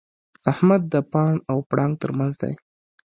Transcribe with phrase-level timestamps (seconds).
[0.51, 2.53] احمد د پاڼ او پړانګ تر منځ دی.